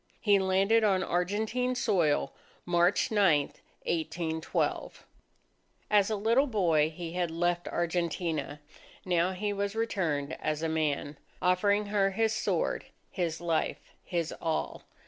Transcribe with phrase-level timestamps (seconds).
[0.19, 2.33] He landed on Argentine soil,
[2.65, 3.41] March 9,
[3.83, 5.05] 1812.
[5.91, 8.59] As a little boy, he had left Argentina.
[9.05, 14.81] Now he was returned as a man, offering her his sword, his life, his all.